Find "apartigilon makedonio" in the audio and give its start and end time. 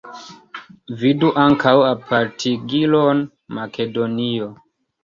1.91-4.55